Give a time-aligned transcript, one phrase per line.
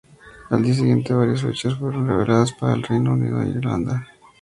[0.49, 4.07] Al día siguiente, varias fechas fueron reveladas para el Reino Unido e Irlanda.